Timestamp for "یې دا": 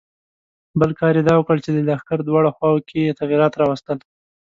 1.17-1.33